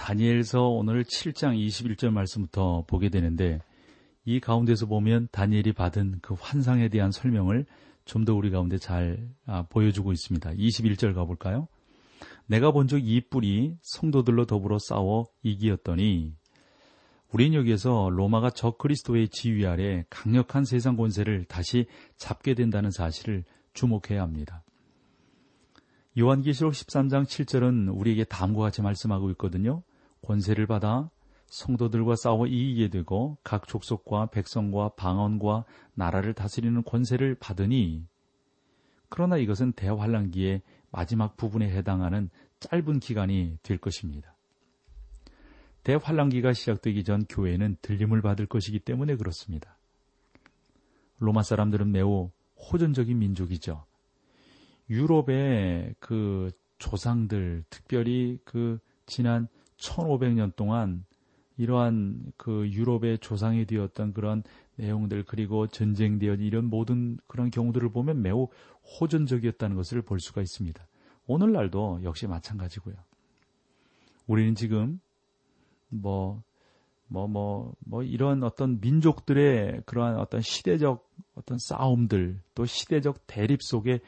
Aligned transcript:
다니엘서 0.00 0.66
오늘 0.70 1.04
7장 1.04 1.54
21절 1.54 2.10
말씀부터 2.10 2.84
보게 2.86 3.10
되는데 3.10 3.60
이 4.24 4.40
가운데서 4.40 4.86
보면 4.86 5.28
다니엘이 5.30 5.74
받은 5.74 6.20
그 6.22 6.34
환상에 6.40 6.88
대한 6.88 7.12
설명을 7.12 7.66
좀 8.06 8.24
더 8.24 8.34
우리 8.34 8.50
가운데 8.50 8.78
잘 8.78 9.28
아, 9.46 9.66
보여주고 9.68 10.10
있습니다. 10.12 10.52
21절 10.52 11.14
가볼까요? 11.14 11.68
내가 12.46 12.72
본 12.72 12.88
적 12.88 12.98
이 12.98 13.20
뿔이 13.20 13.76
성도들로 13.82 14.46
더불어 14.46 14.78
싸워 14.80 15.26
이기었더니 15.42 16.34
우린 17.30 17.52
여기에서 17.54 18.08
로마가 18.10 18.50
적 18.50 18.78
그리스도의 18.78 19.28
지휘 19.28 19.66
아래 19.66 20.04
강력한 20.08 20.64
세상 20.64 20.96
권세를 20.96 21.44
다시 21.44 21.86
잡게 22.16 22.54
된다는 22.54 22.90
사실을 22.90 23.44
주목해야 23.74 24.22
합니다. 24.22 24.64
요한계시록 26.18 26.72
13장 26.72 27.24
7절은 27.26 27.94
우리에게 27.96 28.24
다음과 28.24 28.62
같이 28.62 28.80
말씀하고 28.82 29.30
있거든요. 29.32 29.82
권세를 30.22 30.66
받아 30.66 31.10
성도들과 31.46 32.14
싸워 32.16 32.46
이기게 32.46 32.88
되고 32.88 33.38
각 33.42 33.66
족속과 33.66 34.26
백성과 34.26 34.90
방언과 34.90 35.64
나라를 35.94 36.32
다스리는 36.32 36.82
권세를 36.84 37.34
받으니 37.34 38.06
그러나 39.08 39.36
이것은 39.36 39.72
대환란기의 39.72 40.62
마지막 40.92 41.36
부분에 41.36 41.68
해당하는 41.68 42.30
짧은 42.60 43.00
기간이 43.00 43.58
될 43.62 43.78
것입니다. 43.78 44.34
대환란기가 45.82 46.52
시작되기 46.52 47.04
전 47.04 47.24
교회는 47.24 47.78
들림을 47.82 48.22
받을 48.22 48.46
것이기 48.46 48.80
때문에 48.80 49.16
그렇습니다. 49.16 49.76
로마 51.18 51.42
사람들은 51.42 51.90
매우 51.90 52.30
호전적인 52.56 53.18
민족이죠. 53.18 53.84
유럽의 54.88 55.94
그 55.98 56.50
조상들, 56.78 57.64
특별히 57.70 58.38
그 58.44 58.78
지난 59.06 59.48
1500년 59.80 60.54
동안 60.56 61.04
이러한 61.56 62.32
그 62.36 62.68
유럽의 62.70 63.18
조상이 63.18 63.66
되었던 63.66 64.14
그런 64.14 64.42
내용들 64.76 65.24
그리고 65.24 65.66
전쟁되어 65.66 66.34
이런 66.34 66.66
모든 66.66 67.18
그런 67.26 67.50
경우들을 67.50 67.90
보면 67.90 68.22
매우 68.22 68.48
호전적이었다는 69.00 69.76
것을 69.76 70.02
볼 70.02 70.20
수가 70.20 70.40
있습니다. 70.40 70.86
오늘날도 71.26 72.00
역시 72.02 72.26
마찬가지고요. 72.26 72.94
우리는 74.26 74.54
지금 74.54 75.00
뭐, 75.88 76.42
뭐, 77.08 77.26
뭐, 77.26 77.74
뭐, 77.84 78.02
이런 78.02 78.42
어떤 78.42 78.80
민족들의 78.80 79.82
그러한 79.84 80.16
어떤 80.18 80.40
시대적 80.40 81.08
어떤 81.34 81.58
싸움들, 81.58 82.40
또 82.54 82.64
시대적 82.64 83.26
대립 83.26 83.62
속에 83.62 84.00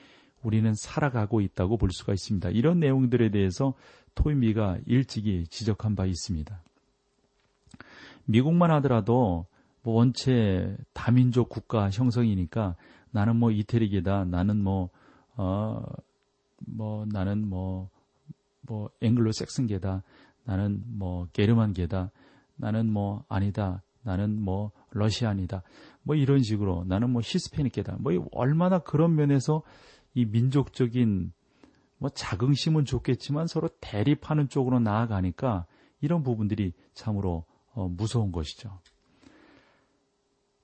우리는 0.42 0.72
살아가고 0.74 1.40
있다고 1.40 1.76
볼 1.76 1.90
수가 1.92 2.12
있습니다. 2.12 2.50
이런 2.50 2.80
내용들에 2.80 3.30
대해서 3.30 3.74
토인비가 4.14 4.78
일찍이 4.86 5.46
지적한 5.48 5.96
바 5.96 6.06
있습니다. 6.06 6.62
미국만 8.24 8.70
하더라도 8.72 9.46
뭐 9.82 9.94
원체 9.94 10.76
다민족 10.92 11.48
국가 11.48 11.90
형성이니까 11.90 12.76
나는 13.12 13.36
뭐 13.36 13.50
이태리계다, 13.50 14.24
나는 14.24 14.62
뭐, 14.62 14.88
어, 15.36 15.84
뭐, 16.66 17.04
나는 17.06 17.46
뭐, 17.48 17.88
뭐, 18.62 18.90
앵글로 19.00 19.32
섹슨계다, 19.32 20.02
나는 20.44 20.82
뭐, 20.86 21.28
게르만계다, 21.32 22.10
나는 22.56 22.90
뭐, 22.90 23.24
아니다, 23.28 23.82
나는 24.02 24.40
뭐, 24.42 24.72
러시안이다, 24.90 25.62
뭐 26.02 26.16
이런 26.16 26.42
식으로, 26.42 26.84
나는 26.86 27.10
뭐, 27.10 27.20
히스패닉계다, 27.22 27.96
뭐, 28.00 28.12
얼마나 28.32 28.78
그런 28.78 29.14
면에서 29.14 29.62
이 30.14 30.24
민족적인 30.24 31.32
뭐 32.02 32.10
자긍심은 32.10 32.84
좋겠지만 32.84 33.46
서로 33.46 33.68
대립하는 33.80 34.48
쪽으로 34.48 34.80
나아가니까 34.80 35.66
이런 36.00 36.24
부분들이 36.24 36.72
참으로 36.94 37.44
어, 37.74 37.86
무서운 37.86 38.32
것이죠. 38.32 38.80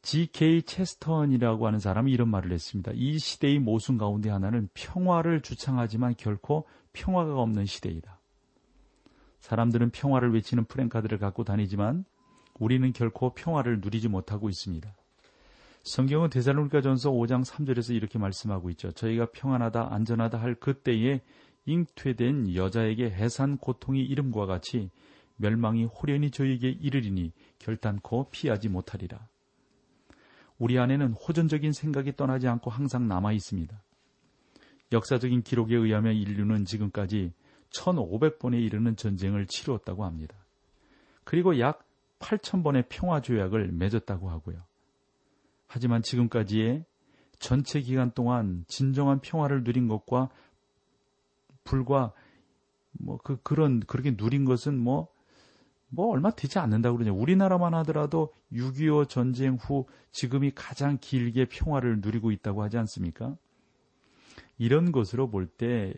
G.K. 0.03 0.63
체스턴이라고 0.63 1.65
하는 1.65 1.79
사람이 1.79 2.11
이런 2.11 2.29
말을 2.29 2.51
했습니다. 2.51 2.91
이 2.93 3.21
시대의 3.21 3.61
모순 3.61 3.99
가운데 3.99 4.31
하나는 4.31 4.69
평화를 4.75 5.41
주창하지만 5.41 6.17
결코 6.19 6.67
평화가 6.93 7.41
없는 7.41 7.67
시대이다. 7.67 8.19
사람들은 9.39 9.91
평화를 9.91 10.35
외치는 10.35 10.65
프랭카드를 10.65 11.19
갖고 11.19 11.45
다니지만 11.45 12.05
우리는 12.59 12.93
결코 12.93 13.33
평화를 13.33 13.81
누리지 13.81 14.09
못하고 14.09 14.49
있습니다. 14.49 14.93
성경은 15.89 16.29
데살로니가 16.29 16.83
전서 16.83 17.11
5장 17.11 17.43
3절에서 17.45 17.95
이렇게 17.95 18.19
말씀하고 18.19 18.69
있죠. 18.71 18.93
저희가 18.93 19.31
평안하다 19.33 19.89
안전하다 19.91 20.39
할 20.39 20.55
그때에 20.55 21.23
잉퇴된 21.65 22.55
여자에게 22.55 23.11
해산 23.11 23.57
고통이 23.57 24.03
이름과 24.03 24.45
같이 24.45 24.91
멸망이 25.37 25.87
호련히 25.87 26.31
저에게 26.31 26.69
이르리니 26.69 27.33
결단코 27.59 28.29
피하지 28.31 28.69
못하리라. 28.69 29.29
우리 30.59 30.79
안에는 30.79 31.13
호전적인 31.13 31.73
생각이 31.73 32.17
떠나지 32.17 32.49
않고 32.49 32.71
항상 32.71 33.09
남아 33.09 33.33
있습니다. 33.33 33.83
역사적인 34.93 35.43
기록에 35.43 35.75
의하면 35.75 36.17
인류는 36.17 36.67
지금까지 36.67 37.33
1500번에 37.71 38.61
이르는 38.61 38.97
전쟁을 38.97 39.47
치루었다고 39.47 40.05
합니다. 40.05 40.37
그리고 41.25 41.59
약 41.61 41.87
8000번의 42.19 42.91
평화조약을 42.91 43.73
맺었다고 43.73 44.29
하고요. 44.29 44.68
하지만 45.69 46.03
지금까지의 46.03 46.85
전체 47.39 47.81
기간 47.81 48.11
동안 48.11 48.65
진정한 48.67 49.21
평화를 49.21 49.63
누린 49.63 49.87
것과 49.87 50.29
불과 51.63 52.13
뭐 53.01 53.19
그 53.19 53.41
그런 53.43 53.81
그렇게 53.81 54.15
누린 54.17 54.45
것은 54.45 54.77
뭐뭐 54.79 55.09
뭐 55.91 56.09
얼마 56.09 56.31
되지 56.31 56.59
않는다고 56.59 56.97
그러냐. 56.99 57.13
우리나라만 57.17 57.75
하더라도 57.75 58.33
6.25 58.53 59.09
전쟁 59.09 59.55
후 59.55 59.87
지금이 60.11 60.53
가장 60.55 60.99
길게 61.01 61.47
평화를 61.47 62.01
누리고 62.01 62.33
있다고 62.33 62.63
하지 62.63 62.79
않습니까? 62.79 63.37
이런 64.59 64.91
것으로 64.91 65.31
볼 65.31 65.47
때 65.47 65.95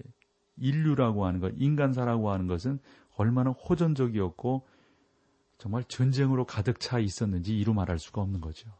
인류라고 0.58 1.25
하는 1.25 1.41
것, 1.41 1.54
인간사라고 1.56 2.31
하는 2.31 2.47
것은 2.47 2.81
얼마나 3.16 3.50
호전적이었고 3.50 4.66
정말 5.58 5.84
전쟁으로 5.84 6.44
가득 6.44 6.81
차 6.81 6.98
있었는지 6.98 7.58
이루 7.58 7.72
말할 7.72 7.98
수가 7.98 8.20
없는 8.20 8.41
거죠. 8.41 8.70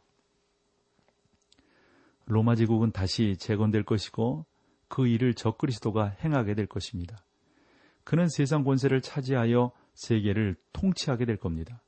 로마 2.25 2.55
제국은 2.55 2.91
다시 2.91 3.35
재건될 3.37 3.83
것이고 3.83 4.45
그 4.87 5.07
일을 5.07 5.33
적그리스도가 5.33 6.15
행하게 6.23 6.55
될 6.55 6.67
것입니다. 6.67 7.23
그는 8.03 8.27
세상 8.27 8.63
권세를 8.63 9.01
차지하여 9.01 9.71
세계를 9.93 10.55
통치하게 10.73 11.25
될 11.25 11.37
겁니다. 11.37 11.81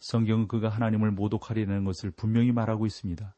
성경은 0.00 0.48
그가 0.48 0.68
하나님을 0.68 1.10
모독하리라는 1.10 1.84
것을 1.84 2.10
분명히 2.10 2.52
말하고 2.52 2.86
있습니다. 2.86 3.34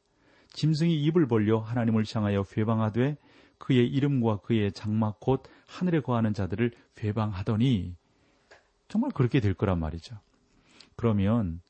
짐승이 0.52 0.94
입을 1.04 1.26
벌려 1.26 1.58
하나님을 1.58 2.04
향하여 2.12 2.44
회방하되 2.56 3.16
그의 3.58 3.86
이름과 3.88 4.38
그의 4.38 4.72
장막 4.72 5.20
곧 5.20 5.42
하늘에 5.66 6.00
거하는 6.00 6.32
자들을 6.32 6.72
회방하더니 6.98 7.94
정말 8.88 9.10
그렇게 9.12 9.40
될 9.40 9.54
거란 9.54 9.78
말이죠. 9.78 10.18
그러면 10.96 11.60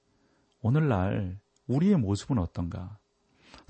오늘날 0.63 1.39
우리의 1.67 1.97
모습은 1.97 2.39
어떤가? 2.39 3.00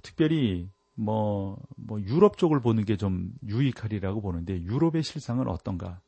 특별히 0.03 0.69
뭐, 0.95 1.59
뭐 1.77 2.01
유럽 2.03 2.37
쪽을 2.39 2.61
보는 2.61 2.85
게 2.85 2.97
좀 2.97 3.33
유익하리라고 3.47 4.21
보는데 4.21 4.61
유럽의 4.63 5.03
실상은 5.03 5.49
어떤가? 5.49 6.01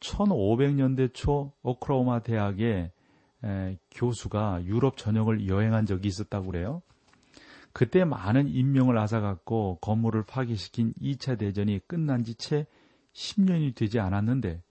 1500년대 0.00 1.14
초 1.14 1.52
오클라호마 1.62 2.20
대학의 2.20 2.90
에, 3.44 3.78
교수가 3.90 4.64
유럽 4.64 4.96
전역을 4.96 5.48
여행한 5.48 5.86
적이 5.86 6.08
있었다고 6.08 6.46
그래요. 6.48 6.82
그때 7.72 8.04
많은 8.04 8.48
인명을 8.48 8.96
앗아갖고 8.98 9.78
건물을 9.80 10.24
파괴시킨 10.24 10.94
2차 11.00 11.38
대전이 11.38 11.80
끝난 11.86 12.24
지 12.24 12.34
채 12.34 12.66
10년이 13.12 13.74
되지 13.74 13.98
않았는데 13.98 14.62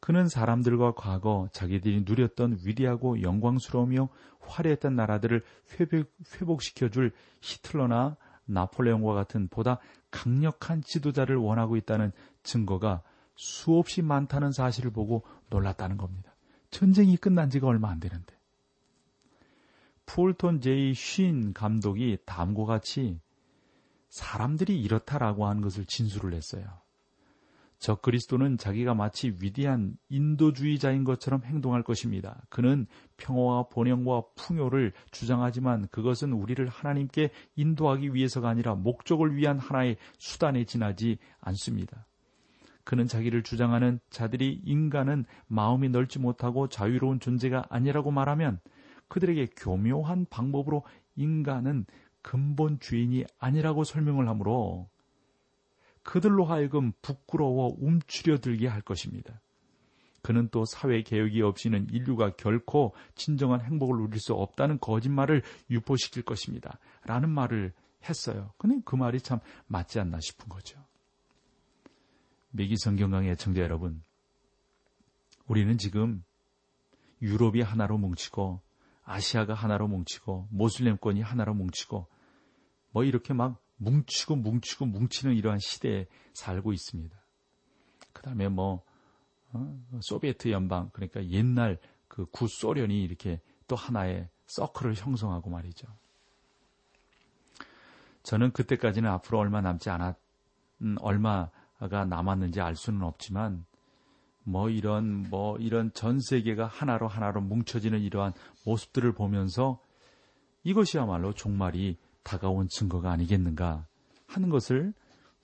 그는 0.00 0.28
사람들과 0.28 0.92
과거 0.94 1.48
자기들이 1.52 2.04
누렸던 2.06 2.60
위대하고 2.64 3.22
영광스러우며 3.22 4.08
화려했던 4.40 4.94
나라들을 4.94 5.42
회복, 5.72 6.12
회복시켜줄 6.34 7.12
히틀러나 7.40 8.16
나폴레옹과 8.46 9.12
같은 9.14 9.48
보다 9.48 9.78
강력한 10.10 10.82
지도자를 10.82 11.36
원하고 11.36 11.76
있다는 11.76 12.12
증거가 12.42 13.02
수없이 13.36 14.02
많다는 14.02 14.52
사실을 14.52 14.90
보고 14.90 15.24
놀랐다는 15.50 15.96
겁니다. 15.96 16.34
전쟁이 16.70 17.16
끝난 17.16 17.50
지가 17.50 17.66
얼마 17.66 17.90
안 17.90 18.00
되는데. 18.00 18.36
풀톤 20.06 20.60
제이 20.60 20.94
쉰 20.94 21.52
감독이 21.52 22.18
다음과 22.24 22.64
같이 22.64 23.20
사람들이 24.08 24.80
이렇다라고 24.80 25.46
하는 25.46 25.60
것을 25.60 25.84
진술을 25.84 26.32
했어요. 26.32 26.64
저 27.78 27.94
그리스도는 27.94 28.58
자기가 28.58 28.94
마치 28.94 29.36
위대한 29.40 29.96
인도주의자인 30.08 31.04
것처럼 31.04 31.42
행동할 31.44 31.82
것입니다. 31.82 32.42
그는 32.48 32.86
평화와 33.16 33.68
번영과 33.68 34.22
풍요를 34.34 34.92
주장하지만 35.12 35.86
그것은 35.88 36.32
우리를 36.32 36.66
하나님께 36.68 37.30
인도하기 37.54 38.14
위해서가 38.14 38.48
아니라 38.48 38.74
목적을 38.74 39.36
위한 39.36 39.58
하나의 39.58 39.96
수단에 40.18 40.64
지나지 40.64 41.18
않습니다. 41.40 42.06
그는 42.82 43.06
자기를 43.06 43.42
주장하는 43.42 44.00
자들이 44.10 44.62
인간은 44.64 45.24
마음이 45.46 45.90
넓지 45.90 46.18
못하고 46.18 46.68
자유로운 46.68 47.20
존재가 47.20 47.66
아니라고 47.68 48.10
말하면 48.10 48.60
그들에게 49.08 49.48
교묘한 49.56 50.26
방법으로 50.30 50.84
인간은 51.14 51.86
근본 52.22 52.80
주인이 52.80 53.24
아니라고 53.38 53.84
설명을 53.84 54.26
하므로 54.26 54.88
그들로 56.08 56.46
하여금 56.46 56.92
부끄러워 57.02 57.76
움츠려들게 57.78 58.66
할 58.66 58.80
것입니다. 58.80 59.42
그는 60.22 60.48
또 60.50 60.64
사회 60.64 61.02
개혁이 61.02 61.42
없이는 61.42 61.88
인류가 61.90 62.30
결코 62.30 62.94
진정한 63.14 63.60
행복을 63.60 63.98
누릴 63.98 64.18
수 64.18 64.32
없다는 64.32 64.80
거짓말을 64.80 65.42
유포시킬 65.68 66.22
것입니다. 66.22 66.78
라는 67.04 67.28
말을 67.28 67.74
했어요. 68.08 68.54
근데 68.56 68.80
그 68.86 68.96
말이 68.96 69.20
참 69.20 69.40
맞지 69.66 70.00
않나 70.00 70.18
싶은 70.20 70.48
거죠. 70.48 70.82
매기 72.52 72.78
성경강의 72.78 73.36
청자 73.36 73.60
여러분, 73.60 74.02
우리는 75.46 75.76
지금 75.76 76.24
유럽이 77.20 77.60
하나로 77.60 77.98
뭉치고 77.98 78.62
아시아가 79.04 79.52
하나로 79.52 79.88
뭉치고 79.88 80.48
모슬렘권이 80.52 81.20
하나로 81.20 81.52
뭉치고 81.52 82.06
뭐 82.92 83.04
이렇게 83.04 83.34
막 83.34 83.60
뭉치고 83.78 84.36
뭉치고 84.36 84.86
뭉치는 84.86 85.34
이러한 85.34 85.58
시대에 85.58 86.06
살고 86.34 86.72
있습니다. 86.72 87.16
그 88.12 88.22
다음에 88.22 88.48
뭐 88.48 88.82
어? 89.52 89.80
소비에트 90.00 90.50
연방 90.50 90.90
그러니까 90.92 91.24
옛날 91.28 91.78
그 92.06 92.26
구소련이 92.26 93.02
이렇게 93.02 93.40
또 93.66 93.76
하나의 93.76 94.28
서클을 94.46 94.94
형성하고 94.94 95.50
말이죠. 95.50 95.86
저는 98.22 98.52
그때까지는 98.52 99.08
앞으로 99.10 99.38
얼마 99.38 99.60
남지 99.60 99.88
않았, 99.88 100.16
음, 100.82 100.96
얼마가 101.00 102.04
남았는지 102.04 102.60
알 102.60 102.76
수는 102.76 103.02
없지만 103.02 103.64
뭐 104.42 104.70
이런 104.70 105.28
뭐 105.30 105.56
이런 105.58 105.92
전 105.92 106.20
세계가 106.20 106.66
하나로 106.66 107.08
하나로 107.08 107.40
뭉쳐지는 107.42 108.00
이러한 108.00 108.32
모습들을 108.64 109.12
보면서 109.12 109.80
이것이야말로 110.64 111.32
종말이 111.34 111.98
다가온 112.22 112.68
증거가 112.68 113.10
아니겠는가 113.10 113.86
하는 114.26 114.48
것을 114.48 114.92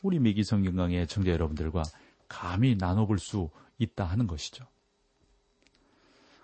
우리 0.02 0.18
미기 0.18 0.44
성경강의 0.44 1.06
청자 1.06 1.30
여러분들과 1.30 1.82
감히 2.28 2.76
나눠볼 2.76 3.18
수 3.18 3.50
있다 3.78 4.04
하는 4.04 4.26
것이죠. 4.26 4.66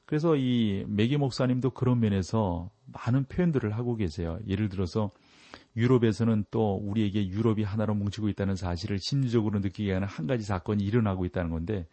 그래서 0.07 0.35
이 0.35 0.85
메기 0.89 1.17
목사님도 1.17 1.71
그런 1.71 2.01
면에서 2.01 2.71
많은 2.87 3.25
표현들을 3.25 3.71
하고 3.77 3.95
계세요. 3.95 4.41
예를 4.49 4.69
들어서 4.69 5.11
유럽에서는 5.77 6.47
또 6.51 6.77
우리에게 6.77 7.29
유럽이 7.29 7.63
하나로 7.63 7.95
뭉치고 7.95 8.29
있다는 8.29 8.57
사실을 8.57 8.99
심리적으로 8.99 9.61
느끼게 9.61 9.93
하는 9.93 10.09
한 10.09 10.27
가지 10.27 10.43
사건이 10.43 10.83
일어나고 10.83 11.27
있다는 11.27 11.51
건데 11.51 11.87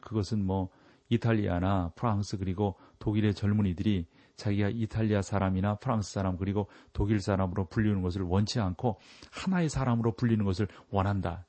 그것은 0.00 0.44
뭐 0.44 0.70
이탈리아나 1.10 1.92
프랑스 1.96 2.38
그리고 2.38 2.76
독일의 2.98 3.34
젊은이들이 3.34 4.06
자기가 4.36 4.70
이탈리아 4.70 5.22
사람이나 5.22 5.76
프랑스 5.76 6.12
사람 6.12 6.36
그리고 6.36 6.68
독일 6.92 7.20
사람으로 7.20 7.66
불리는 7.66 8.02
것을 8.02 8.22
원치 8.22 8.60
않고 8.60 8.98
하나의 9.30 9.68
사람으로 9.68 10.12
불리는 10.12 10.44
것을 10.44 10.68
원한다. 10.90 11.46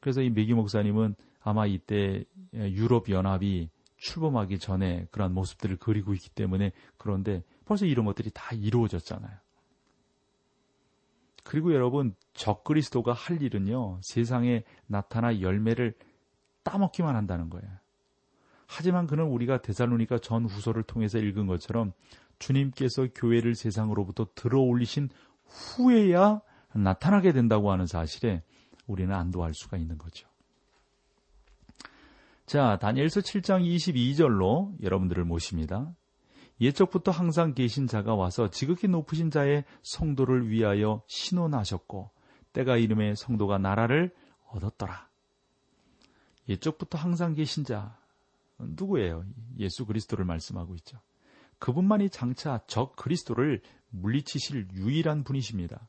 그래서 0.00 0.20
이 0.22 0.30
메기 0.30 0.54
목사님은 0.54 1.14
아마 1.40 1.66
이때 1.66 2.24
유럽 2.52 3.08
연합이 3.10 3.70
출범하기 3.96 4.58
전에 4.58 5.06
그런 5.10 5.32
모습들을 5.32 5.78
그리고 5.78 6.14
있기 6.14 6.30
때문에 6.30 6.72
그런데 6.98 7.42
벌써 7.64 7.86
이런 7.86 8.04
것들이 8.04 8.30
다 8.32 8.54
이루어졌잖아요. 8.54 9.36
그리고 11.42 11.74
여러분 11.74 12.14
적그리스도가 12.32 13.12
할 13.12 13.42
일은요 13.42 14.00
세상에 14.02 14.64
나타나 14.86 15.40
열매를 15.40 15.94
따먹기만 16.62 17.14
한다는 17.16 17.50
거예요. 17.50 17.68
하지만 18.66 19.06
그는 19.06 19.24
우리가 19.24 19.62
데살로니가 19.62 20.18
전 20.18 20.44
후서를 20.44 20.82
통해서 20.82 21.18
읽은 21.18 21.46
것처럼 21.46 21.92
주님께서 22.38 23.08
교회를 23.14 23.54
세상으로부터 23.54 24.28
들어올리신 24.34 25.08
후에야 25.46 26.40
나타나게 26.74 27.32
된다고 27.32 27.70
하는 27.70 27.86
사실에 27.86 28.42
우리는 28.86 29.14
안도할 29.14 29.54
수가 29.54 29.76
있는 29.76 29.98
거죠. 29.98 30.28
자, 32.46 32.78
다니엘서 32.78 33.20
7장 33.20 33.64
22절로 33.64 34.82
여러분들을 34.82 35.24
모십니다. 35.24 35.94
예적부터 36.60 37.10
항상 37.10 37.54
계신 37.54 37.86
자가 37.86 38.14
와서 38.14 38.48
지극히 38.50 38.86
높으신 38.86 39.30
자의 39.30 39.64
성도를 39.82 40.50
위하여 40.50 41.02
신원하셨고 41.08 42.10
때가 42.52 42.76
이름의 42.76 43.16
성도가 43.16 43.58
나라를 43.58 44.14
얻었더라. 44.50 45.08
예적부터 46.48 46.98
항상 46.98 47.34
계신 47.34 47.64
자, 47.64 47.98
누구예요? 48.58 49.24
예수 49.58 49.86
그리스도를 49.86 50.24
말씀하고 50.24 50.74
있죠. 50.76 51.00
그분만이 51.58 52.10
장차 52.10 52.60
적 52.66 52.96
그리스도를 52.96 53.62
물리치실 53.90 54.68
유일한 54.74 55.24
분이십니다. 55.24 55.88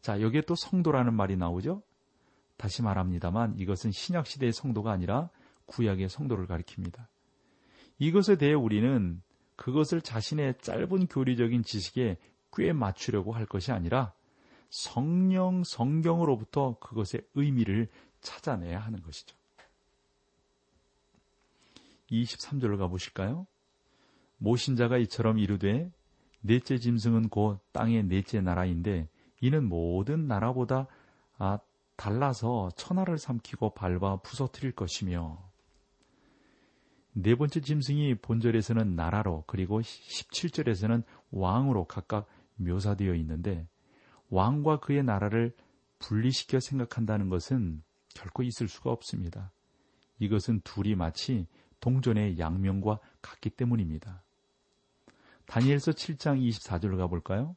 자, 0.00 0.20
여기에 0.20 0.42
또 0.42 0.54
성도라는 0.54 1.14
말이 1.14 1.36
나오죠? 1.36 1.82
다시 2.56 2.82
말합니다만 2.82 3.58
이것은 3.58 3.92
신약 3.92 4.26
시대의 4.26 4.52
성도가 4.52 4.90
아니라 4.90 5.30
구약의 5.66 6.08
성도를 6.08 6.46
가리킵니다. 6.46 7.06
이것에 7.98 8.36
대해 8.36 8.52
우리는 8.52 9.22
그것을 9.56 10.00
자신의 10.00 10.58
짧은 10.60 11.06
교리적인 11.06 11.62
지식에 11.62 12.18
꽤 12.52 12.72
맞추려고 12.72 13.32
할 13.32 13.46
것이 13.46 13.72
아니라 13.72 14.12
성령 14.70 15.62
성경으로부터 15.64 16.78
그것의 16.80 17.26
의미를 17.34 17.88
찾아내야 18.20 18.78
하는 18.80 19.02
것이죠. 19.02 19.36
23절로 22.12 22.78
가보실까요? 22.78 23.46
모신 24.38 24.76
자가 24.76 24.98
이처럼 24.98 25.38
이르되 25.38 25.90
넷째 26.40 26.76
짐승은 26.76 27.28
곧 27.28 27.60
땅의 27.72 28.04
넷째 28.04 28.40
나라인데 28.40 29.08
이는 29.40 29.68
모든 29.68 30.26
나라보다 30.26 30.86
아, 31.38 31.58
달라서 31.96 32.70
천하를 32.76 33.18
삼키고 33.18 33.74
밟아 33.74 34.16
부서뜨릴 34.22 34.72
것이며 34.72 35.38
네 37.12 37.34
번째 37.34 37.60
짐승이 37.60 38.16
본절에서는 38.16 38.96
나라로 38.96 39.44
그리고 39.46 39.80
17절에서는 39.80 41.04
왕으로 41.30 41.84
각각 41.84 42.26
묘사되어 42.56 43.14
있는데 43.16 43.66
왕과 44.30 44.80
그의 44.80 45.04
나라를 45.04 45.54
분리시켜 45.98 46.58
생각한다는 46.60 47.28
것은 47.28 47.82
결코 48.14 48.42
있을 48.42 48.66
수가 48.66 48.90
없습니다. 48.90 49.52
이것은 50.18 50.60
둘이 50.62 50.94
마치 50.94 51.46
동전의 51.82 52.38
양면과 52.38 52.98
같기 53.20 53.50
때문입니다. 53.50 54.22
다니엘서 55.46 55.92
7장 55.92 56.40
24절을 56.40 56.96
가볼까요? 56.96 57.54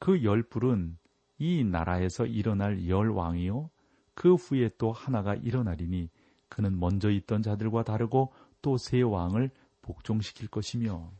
그 0.00 0.24
열불은 0.24 0.96
이 1.38 1.62
나라에서 1.62 2.26
일어날 2.26 2.88
열 2.88 3.10
왕이요. 3.10 3.70
그 4.14 4.34
후에 4.34 4.70
또 4.78 4.90
하나가 4.90 5.34
일어나리니 5.34 6.08
그는 6.48 6.80
먼저 6.80 7.10
있던 7.10 7.42
자들과 7.42 7.84
다르고 7.84 8.32
또새 8.62 9.02
왕을 9.02 9.50
복종시킬 9.82 10.48
것이며 10.48 11.12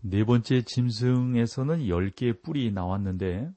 네 0.00 0.24
번째 0.24 0.62
짐승에서는 0.62 1.88
열 1.88 2.10
개의 2.10 2.40
뿔이 2.42 2.72
나왔는데 2.72 3.50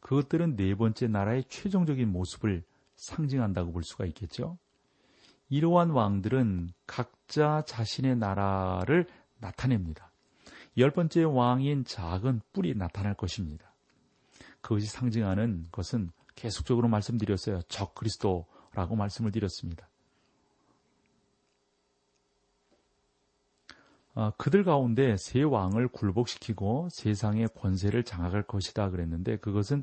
그것들은 0.00 0.56
네 0.56 0.74
번째 0.74 1.08
나라의 1.08 1.44
최종적인 1.48 2.10
모습을 2.10 2.62
상징한다고 2.96 3.72
볼 3.72 3.82
수가 3.82 4.06
있겠죠. 4.06 4.56
이러한 5.50 5.90
왕들은 5.90 6.70
각자 6.86 7.62
자신의 7.66 8.16
나라를 8.16 9.06
나타냅니다. 9.38 10.10
열 10.78 10.92
번째 10.92 11.24
왕인 11.24 11.84
작은 11.84 12.40
뿔이 12.52 12.74
나타날 12.74 13.14
것입니다. 13.14 13.72
그것이 14.60 14.86
상징하는 14.86 15.66
것은 15.72 16.10
계속적으로 16.36 16.88
말씀드렸어요. 16.88 17.62
적 17.62 17.94
그리스도라고 17.94 18.96
말씀을 18.96 19.32
드렸습니다. 19.32 19.88
아, 24.14 24.32
그들 24.36 24.64
가운데 24.64 25.16
세 25.18 25.42
왕을 25.42 25.88
굴복시키고 25.88 26.88
세상의 26.92 27.48
권세를 27.54 28.04
장악할 28.04 28.42
것이다 28.44 28.90
그랬는데 28.90 29.36
그것은 29.38 29.82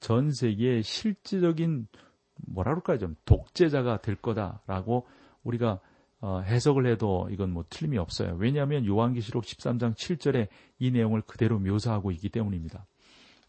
전 0.00 0.32
세계의 0.32 0.82
실질적인 0.82 1.88
뭐라 2.36 2.72
그럴까요? 2.72 2.98
좀 2.98 3.16
독재자가 3.24 4.02
될 4.02 4.16
거다라고 4.16 5.06
우리가 5.42 5.80
어, 6.20 6.40
해석을 6.40 6.86
해도 6.86 7.28
이건 7.30 7.50
뭐 7.50 7.64
틀림이 7.68 7.98
없어요. 7.98 8.34
왜냐하면 8.38 8.86
요한계시록 8.86 9.44
13장 9.44 9.94
7절에 9.94 10.48
이 10.78 10.90
내용을 10.90 11.20
그대로 11.22 11.58
묘사하고 11.58 12.10
있기 12.12 12.30
때문입니다. 12.30 12.86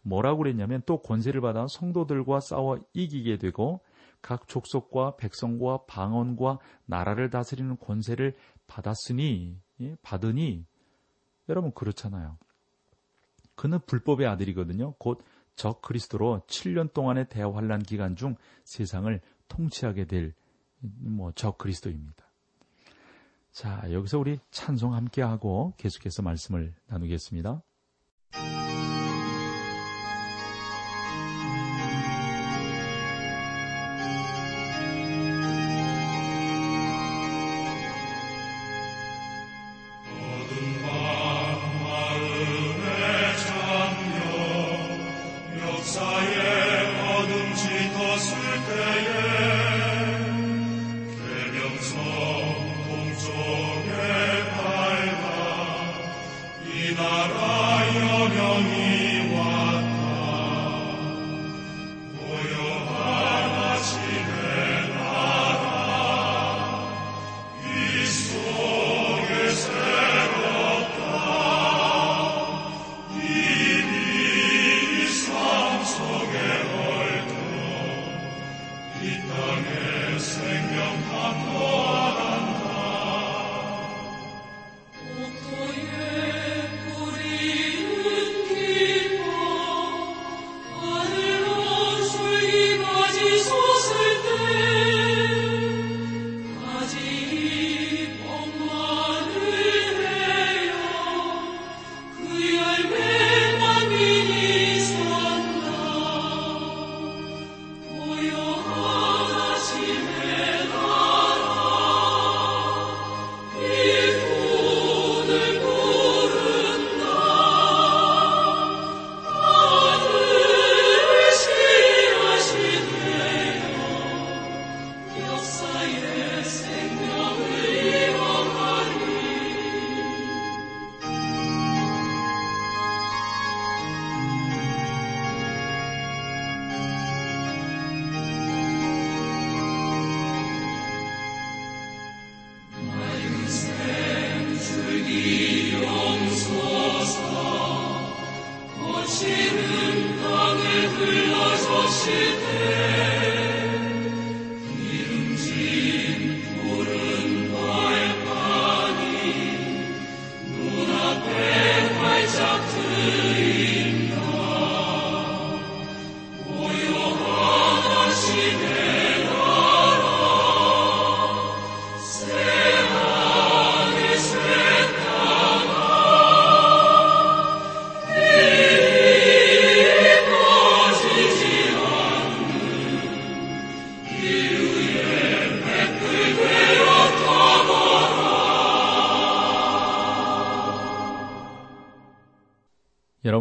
뭐라고 0.02 0.38
그랬냐면 0.38 0.82
또 0.86 1.00
권세를 1.00 1.40
받아 1.40 1.66
성도들과 1.68 2.40
싸워 2.40 2.78
이기게 2.92 3.38
되고 3.38 3.80
각 4.22 4.46
족속과 4.46 5.16
백성과 5.16 5.84
방언과 5.86 6.58
나라를 6.84 7.30
다스리는 7.30 7.76
권세를 7.78 8.34
받았으니 8.66 9.58
예? 9.80 9.96
받으니 10.02 10.64
여러분 11.48 11.72
그렇잖아요. 11.72 12.36
그는 13.54 13.78
불법의 13.86 14.26
아들이거든요. 14.26 14.94
곧 14.98 15.22
적 15.56 15.82
그리스도로 15.82 16.42
7년 16.46 16.92
동안의 16.92 17.28
대환란 17.28 17.82
기간 17.82 18.14
중 18.14 18.36
세상을 18.64 19.20
통치하게 19.48 20.04
될 20.04 20.34
뭐적 20.78 21.58
그리스도입니다. 21.58 22.30
자, 23.50 23.82
여기서 23.90 24.18
우리 24.18 24.38
찬송 24.50 24.94
함께 24.94 25.22
하고 25.22 25.72
계속해서 25.78 26.22
말씀을 26.22 26.74
나누겠습니다. 26.88 27.62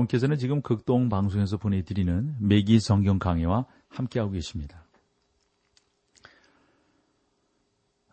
여러분께서는 0.05 0.37
지금 0.37 0.61
극동 0.61 1.09
방송에서 1.09 1.57
보내드리는 1.57 2.35
매기 2.39 2.79
성경 2.79 3.19
강의와 3.19 3.65
함께하고 3.89 4.31
계십니다. 4.31 4.85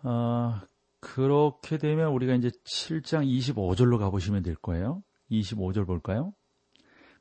어, 0.03 0.61
그렇게 1.01 1.79
되면 1.79 2.13
우리가 2.13 2.35
이제 2.35 2.51
7장 2.65 3.27
25절로 3.27 3.99
가보시면 3.99 4.43
될 4.43 4.55
거예요. 4.57 5.03
25절 5.31 5.87
볼까요? 5.87 6.35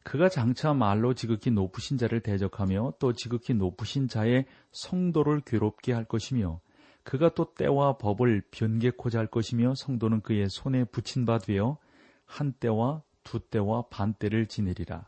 그가 0.04 0.30
장차 0.30 0.74
말로 0.74 1.14
지극히 1.14 1.52
높으신 1.52 1.98
자를 1.98 2.22
대적하며 2.22 2.94
또 3.00 3.14
지극히 3.14 3.54
높으신 3.54 4.08
자의 4.08 4.46
성도를 4.72 5.42
괴롭게 5.42 5.94
할 5.94 6.06
것이며 6.06 6.60
그가 7.04 7.34
또 7.36 7.54
때와 7.54 7.98
법을 7.98 8.44
변개코자 8.52 9.20
할 9.20 9.28
것이며 9.28 9.74
성도는 9.76 10.22
그의 10.22 10.48
손에 10.50 10.86
붙인 10.86 11.26
바 11.26 11.38
되어 11.38 11.78
한 12.26 12.54
때와 12.54 13.04
두 13.24 13.40
때와 13.40 13.86
반 13.90 14.14
때를 14.14 14.48
지내리라. 14.48 15.06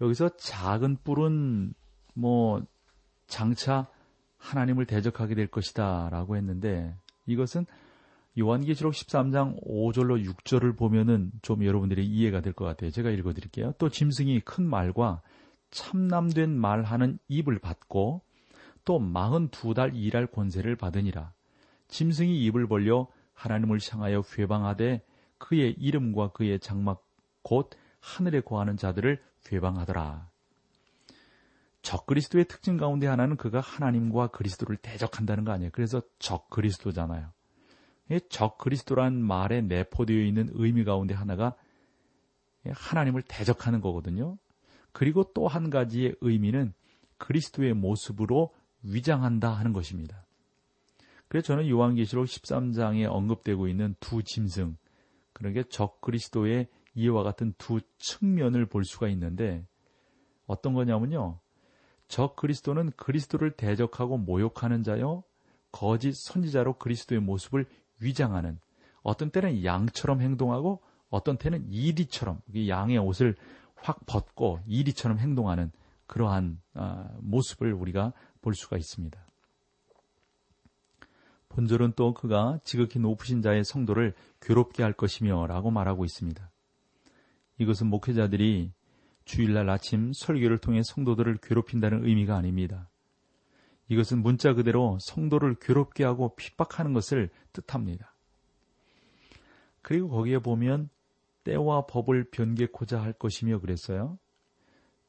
여기서 0.00 0.30
작은 0.36 0.98
뿔은 1.04 1.74
뭐 2.14 2.62
장차 3.26 3.88
하나님을 4.38 4.86
대적하게 4.86 5.34
될 5.34 5.46
것이다 5.46 6.08
라고 6.10 6.36
했는데 6.36 6.96
이것은 7.26 7.66
요한계시록 8.38 8.92
13장 8.94 9.62
5절로 9.64 10.24
6절을 10.26 10.76
보면은 10.76 11.30
좀 11.42 11.64
여러분들이 11.64 12.04
이해가 12.06 12.40
될 12.40 12.52
것 12.52 12.64
같아요. 12.64 12.90
제가 12.90 13.10
읽어 13.10 13.32
드릴게요. 13.32 13.74
또 13.78 13.88
짐승이 13.88 14.40
큰 14.40 14.64
말과 14.64 15.22
참남된 15.70 16.50
말하는 16.58 17.18
입을 17.28 17.58
받고 17.58 18.22
또 18.84 18.98
마흔 18.98 19.48
두 19.48 19.74
달 19.74 19.94
일할 19.94 20.26
권세를 20.26 20.76
받으니라. 20.76 21.32
짐승이 21.88 22.42
입을 22.44 22.66
벌려 22.66 23.06
하나님을 23.34 23.78
향하여 23.90 24.22
회방하되 24.36 25.02
그의 25.42 25.74
이름과 25.76 26.28
그의 26.28 26.60
장막 26.60 27.04
곧 27.42 27.70
하늘에 27.98 28.40
거하는 28.40 28.76
자들을 28.76 29.20
회방하더라. 29.50 30.30
적 31.82 32.06
그리스도의 32.06 32.44
특징 32.44 32.76
가운데 32.76 33.08
하나는 33.08 33.36
그가 33.36 33.58
하나님과 33.58 34.28
그리스도를 34.28 34.76
대적한다는 34.76 35.44
거 35.44 35.50
아니에요. 35.50 35.70
그래서 35.72 36.00
적 36.20 36.48
그리스도잖아요. 36.48 37.32
적 38.28 38.56
그리스도란 38.56 39.20
말에 39.20 39.62
내포되어 39.62 40.16
있는 40.16 40.48
의미 40.52 40.84
가운데 40.84 41.12
하나가 41.12 41.56
하나님을 42.64 43.22
대적하는 43.22 43.80
거거든요. 43.80 44.38
그리고 44.92 45.24
또 45.32 45.48
한 45.48 45.70
가지의 45.70 46.14
의미는 46.20 46.72
그리스도의 47.18 47.74
모습으로 47.74 48.54
위장한다 48.84 49.50
하는 49.50 49.72
것입니다. 49.72 50.24
그래서 51.26 51.46
저는 51.48 51.68
요한계시록 51.68 52.26
13장에 52.26 53.10
언급되고 53.10 53.66
있는 53.66 53.96
두 53.98 54.22
짐승, 54.22 54.76
그러게 55.32 55.62
적 55.64 56.00
그리스도의 56.00 56.68
이와 56.94 57.22
같은 57.22 57.54
두 57.58 57.80
측면을 57.98 58.66
볼 58.66 58.84
수가 58.84 59.08
있는데 59.08 59.66
어떤 60.46 60.74
거냐면요. 60.74 61.38
적 62.08 62.36
그리스도는 62.36 62.90
그리스도를 62.96 63.52
대적하고 63.52 64.18
모욕하는 64.18 64.82
자요. 64.82 65.24
거짓 65.70 66.12
선지자로 66.14 66.74
그리스도의 66.74 67.20
모습을 67.22 67.66
위장하는 68.00 68.60
어떤 69.02 69.30
때는 69.30 69.64
양처럼 69.64 70.20
행동하고 70.20 70.82
어떤 71.08 71.38
때는 71.38 71.66
이리처럼 71.70 72.40
양의 72.68 72.98
옷을 72.98 73.36
확 73.74 74.04
벗고 74.06 74.60
이리처럼 74.66 75.18
행동하는 75.18 75.72
그러한 76.06 76.60
아, 76.74 77.08
모습을 77.20 77.72
우리가 77.72 78.12
볼 78.42 78.54
수가 78.54 78.76
있습니다. 78.76 79.18
본절은 81.54 81.92
또 81.96 82.14
그가 82.14 82.58
지극히 82.64 82.98
높으신 82.98 83.42
자의 83.42 83.62
성도를 83.64 84.14
괴롭게 84.40 84.82
할 84.82 84.94
것이며 84.94 85.46
라고 85.46 85.70
말하고 85.70 86.04
있습니다. 86.04 86.50
이것은 87.58 87.88
목회자들이 87.88 88.72
주일날 89.24 89.68
아침 89.68 90.12
설교를 90.14 90.58
통해 90.58 90.80
성도들을 90.82 91.38
괴롭힌다는 91.42 92.06
의미가 92.06 92.36
아닙니다. 92.36 92.88
이것은 93.88 94.22
문자 94.22 94.54
그대로 94.54 94.96
성도를 95.00 95.56
괴롭게 95.60 96.04
하고 96.04 96.34
핍박하는 96.36 96.94
것을 96.94 97.28
뜻합니다. 97.52 98.14
그리고 99.82 100.08
거기에 100.08 100.38
보면 100.38 100.88
때와 101.44 101.86
법을 101.86 102.30
변개코자 102.30 103.02
할 103.02 103.12
것이며 103.12 103.60
그랬어요. 103.60 104.18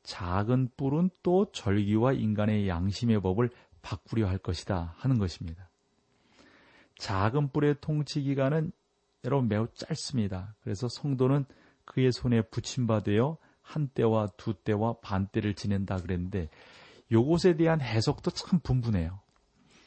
작은 0.04 0.72
뿔은 0.76 1.12
또 1.22 1.50
절기와 1.54 2.14
인간의 2.14 2.68
양심의 2.68 3.22
법을 3.22 3.50
바꾸려 3.82 4.28
할 4.28 4.38
것이다 4.38 4.96
하는 4.98 5.18
것입니다. 5.18 5.70
작은 7.04 7.50
뿔의 7.50 7.76
통치 7.82 8.22
기간은 8.22 8.72
여러분 9.26 9.50
매우 9.50 9.68
짧습니다. 9.74 10.56
그래서 10.62 10.88
성도는 10.88 11.44
그의 11.84 12.14
손에 12.14 12.44
붙임바되어 12.44 13.38
한 13.62 13.90
때와 13.90 14.28
두 14.38 14.54
때와 14.54 14.96
반 15.02 15.28
때를 15.28 15.54
지낸다 15.54 15.98
그랬는데 15.98 16.50
요것에 17.12 17.58
대한 17.58 17.82
해석도 17.82 18.32
참 18.32 18.62
분분해요. 18.62 19.20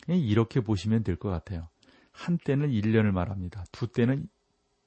이렇게 0.09 0.61
보시면 0.61 1.05
될 1.05 1.17
것 1.17 1.31
같아요. 1.31 1.71
한 2.13 2.37
때는 2.37 2.69
1년을 2.69 3.13
말합니다. 3.13 3.65
두 3.73 3.87
때는 3.87 4.29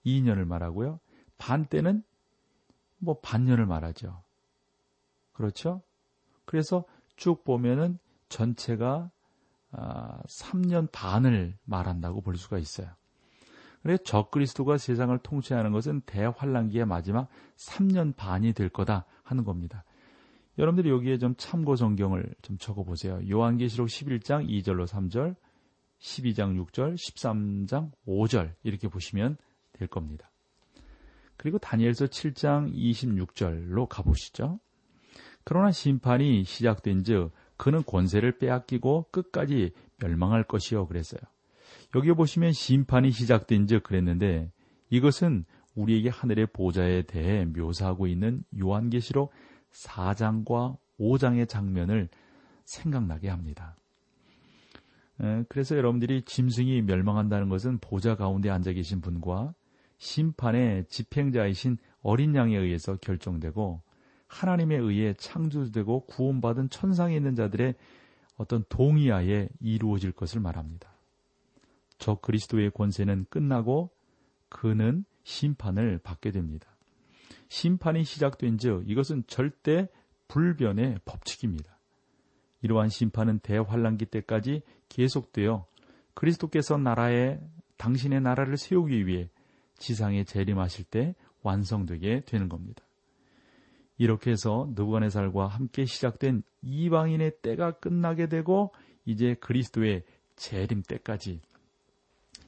2년을 0.06 0.46
말하고요. 0.46 1.00
반 1.40 1.66
때는 1.66 2.04
뭐 3.00 3.20
반년을 3.22 3.66
말하죠. 3.66 4.22
그렇죠? 5.34 5.82
그래서 6.46 6.86
쭉 7.16 7.44
보면은 7.44 7.98
전체가 8.30 9.10
3년 9.72 10.86
아, 10.86 10.90
반을 10.92 11.58
말한다고 11.66 12.22
볼 12.22 12.38
수가 12.38 12.58
있어요. 12.58 12.90
그래서 13.82 14.04
적그리스도가 14.04 14.78
세상을 14.78 15.18
통치하는 15.20 15.72
것은 15.72 16.02
대환란기의 16.02 16.86
마지막 16.86 17.30
3년 17.56 18.16
반이 18.16 18.54
될 18.54 18.70
거다 18.70 19.06
하는 19.24 19.44
겁니다. 19.44 19.86
여러분들이 20.58 20.90
여기에 20.90 21.20
좀 21.20 21.36
참고 21.38 21.76
성경을 21.78 22.36
좀 22.42 22.58
적어 22.58 22.84
보세요. 22.84 23.22
요한계시록 23.30 23.88
11장 23.88 24.50
2절로 24.50 24.86
3절, 24.86 25.36
12장 26.02 26.66
6절, 26.66 26.96
13장 26.96 27.92
5절 28.06 28.54
이렇게 28.64 28.90
보시면 28.90 29.38
될 29.72 29.88
겁니다. 29.88 30.30
그리고 31.38 31.58
다니엘서 31.58 32.08
7장 32.08 32.74
26절로 32.74 33.88
가보시죠. 33.88 34.60
그러나 35.46 35.72
심판이 35.72 36.44
시작된 36.44 37.04
즉 37.06 37.32
그는 37.60 37.84
권세를 37.86 38.40
빼앗기고 38.40 39.08
끝까지 39.12 39.74
멸망할 39.98 40.44
것이요 40.44 40.88
그랬어요. 40.88 41.20
여기 41.94 42.14
보시면 42.14 42.54
심판이 42.54 43.12
시작된 43.12 43.68
즉 43.68 43.84
그랬는데 43.84 44.50
이것은 44.90 45.44
우리에게 45.76 46.08
하늘의 46.08 46.48
보좌에 46.54 47.02
대해 47.02 47.44
묘사하고 47.46 48.08
있는 48.08 48.44
요한계시록 48.58 49.32
4장과 49.74 50.78
5장의 51.00 51.50
장면을 51.50 52.08
생각나게 52.64 53.28
합니다. 53.28 53.76
그래서 55.50 55.76
여러분들이 55.76 56.22
짐승이 56.22 56.84
멸망한다는 56.84 57.50
것은 57.50 57.80
보좌 57.80 58.16
가운데 58.16 58.50
앉아 58.50 58.72
계신 58.72 59.02
분과 59.02 59.54
심판의 59.98 60.86
집행자이신 60.88 61.78
어린 62.02 62.36
양에 62.36 62.58
의해서 62.58 62.96
결정되고 62.96 63.82
하나님에 64.30 64.78
의해 64.78 65.14
창조되고 65.16 66.06
구원받은 66.06 66.70
천상에 66.70 67.16
있는 67.16 67.36
자들의 67.36 67.74
어떤 68.38 68.64
동의하에 68.70 69.50
이루어질 69.60 70.14
것을 70.14 70.40
말합니다. 70.40 70.90
저 71.98 72.16
그리스도의 72.16 72.72
권세는 72.72 73.26
끝나고 73.30 73.90
그는 74.48 75.04
심판을 75.24 76.00
받게 76.02 76.32
됩니다. 76.32 76.68
심판이 77.50 78.06
시작된 78.06 78.60
즉 78.60 78.84
이것은 78.88 79.24
절대 79.28 79.90
불변의 80.28 81.00
법칙입니다. 81.04 81.78
이러한 82.62 82.90
심판은 82.90 83.40
대환란기 83.40 84.06
때까지 84.06 84.62
계속되어 84.90 85.66
그리스도께서 86.14 86.78
나라에 86.78 87.40
당신의 87.78 88.22
나라를 88.22 88.58
세우기 88.58 89.08
위해 89.08 89.30
지상에 89.78 90.24
재림하실 90.24 90.86
때 90.86 91.16
완성되게 91.42 92.22
되는 92.26 92.48
겁니다. 92.48 92.84
이렇게 94.00 94.32
해서 94.32 94.66
느부갓네살과 94.70 95.48
함께 95.48 95.86
시작된 95.86 96.42
이방인의 96.64 97.42
때가 97.44 97.74
끝나게 97.74 98.28
되고 98.28 98.74
이제 99.06 99.36
그리스도의 99.36 100.04
재림 100.38 100.84
때까지 100.84 101.42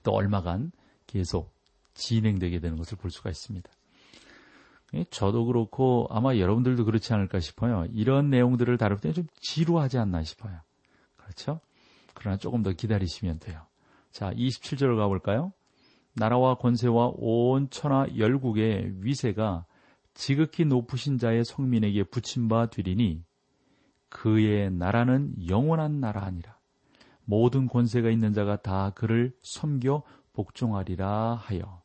또 0.01 0.13
얼마간 0.13 0.71
계속 1.05 1.53
진행되게 1.93 2.59
되는 2.59 2.77
것을 2.77 2.97
볼 2.97 3.11
수가 3.11 3.29
있습니다. 3.29 3.69
저도 5.09 5.45
그렇고 5.45 6.07
아마 6.09 6.37
여러분들도 6.37 6.85
그렇지 6.85 7.13
않을까 7.13 7.39
싶어요. 7.39 7.85
이런 7.93 8.29
내용들을 8.29 8.77
다룰 8.77 8.97
때 8.97 9.11
좀 9.11 9.27
지루하지 9.39 9.97
않나 9.97 10.23
싶어요. 10.23 10.57
그렇죠? 11.17 11.59
그러나 12.13 12.37
조금 12.37 12.63
더 12.63 12.71
기다리시면 12.71 13.39
돼요. 13.39 13.61
자, 14.11 14.31
27절 14.33 14.97
가볼까요? 14.97 15.51
나라와 16.13 16.55
권세와 16.55 17.11
온 17.15 17.69
천하 17.69 18.05
열국의 18.17 18.93
위세가 19.03 19.65
지극히 20.13 20.65
높으신 20.65 21.17
자의 21.17 21.43
성민에게 21.45 22.03
붙임 22.03 22.47
바 22.47 22.67
되리니 22.67 23.23
그의 24.09 24.71
나라는 24.71 25.33
영원한 25.47 25.99
나라 25.99 26.23
아니라 26.25 26.57
모든 27.23 27.67
권세가 27.67 28.09
있는 28.09 28.33
자가 28.33 28.57
다 28.61 28.91
그를 28.91 29.33
섬겨 29.41 30.03
복종하리라 30.33 31.35
하여 31.35 31.81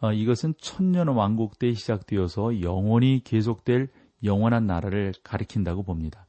어, 0.00 0.12
이것은 0.12 0.54
천년 0.58 1.08
왕국 1.08 1.58
때 1.58 1.72
시작되어서 1.74 2.62
영원히 2.62 3.22
계속될 3.22 3.88
영원한 4.24 4.66
나라를 4.66 5.12
가리킨다고 5.22 5.82
봅니다. 5.82 6.26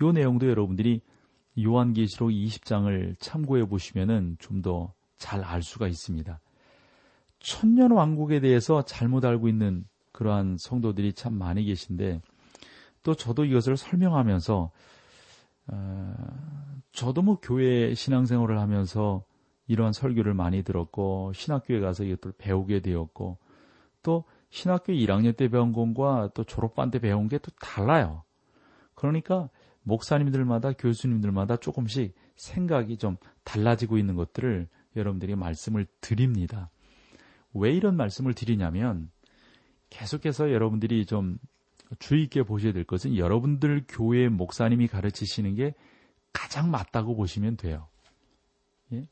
이 0.00 0.12
내용도 0.12 0.48
여러분들이 0.48 1.00
요한계시록 1.58 2.30
20장을 2.30 3.16
참고해 3.18 3.66
보시면은 3.66 4.36
좀 4.38 4.62
더 4.62 4.96
잘 5.18 5.42
알 5.44 5.62
수가 5.62 5.88
있습니다. 5.88 6.40
천년 7.46 7.92
왕국에 7.92 8.40
대해서 8.40 8.82
잘못 8.82 9.24
알고 9.24 9.46
있는 9.46 9.84
그러한 10.10 10.56
성도들이 10.58 11.12
참 11.12 11.34
많이 11.34 11.64
계신데 11.64 12.20
또 13.04 13.14
저도 13.14 13.44
이것을 13.44 13.76
설명하면서 13.76 14.72
어, 15.68 16.14
저도 16.90 17.22
뭐 17.22 17.38
교회 17.40 17.94
신앙생활을 17.94 18.58
하면서 18.58 19.22
이러한 19.68 19.92
설교를 19.92 20.34
많이 20.34 20.64
들었고 20.64 21.32
신학교에 21.34 21.78
가서 21.78 22.02
이것들 22.02 22.32
배우게 22.36 22.80
되었고 22.80 23.38
또 24.02 24.24
신학교 24.50 24.92
1학년 24.92 25.36
때 25.36 25.46
배운 25.48 25.72
것과 25.72 26.30
또 26.34 26.42
졸업반 26.42 26.90
때 26.90 26.98
배운 26.98 27.28
게 27.28 27.38
또 27.38 27.52
달라요. 27.60 28.24
그러니까 28.94 29.50
목사님들마다 29.84 30.72
교수님들마다 30.72 31.58
조금씩 31.58 32.12
생각이 32.34 32.96
좀 32.96 33.18
달라지고 33.44 33.98
있는 33.98 34.16
것들을 34.16 34.66
여러분들이 34.96 35.36
말씀을 35.36 35.86
드립니다. 36.00 36.70
왜 37.58 37.72
이런 37.72 37.96
말씀을 37.96 38.34
드리냐면 38.34 39.10
계속해서 39.90 40.52
여러분들이 40.52 41.06
좀 41.06 41.38
주의 41.98 42.22
있게 42.24 42.42
보셔야 42.42 42.72
될 42.72 42.84
것은 42.84 43.16
여러분들 43.16 43.84
교회 43.88 44.28
목사님이 44.28 44.88
가르치시는 44.88 45.54
게 45.54 45.74
가장 46.32 46.70
맞다고 46.70 47.16
보시면 47.16 47.56
돼요. 47.56 47.88
예? 48.92 49.06